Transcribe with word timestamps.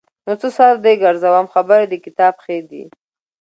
خو 0.25 0.31
څه 0.41 0.49
سر 0.57 0.73
دې 0.85 0.93
ګرځوم 1.03 1.45
خبرې 1.53 1.85
د 1.89 1.93
کتاب 2.05 2.33
ښې 2.43 2.57
دي. 2.69 2.83